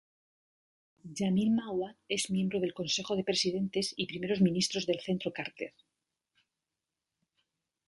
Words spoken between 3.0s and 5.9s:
de Presidentes y Primeros Ministros del Centro Carter.